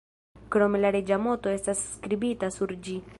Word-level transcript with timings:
Krome 0.53 0.81
la 0.85 0.91
reĝa 0.95 1.19
moto 1.27 1.53
estas 1.59 1.83
skribita 1.91 2.51
sur 2.57 2.79
ĝi. 2.89 3.01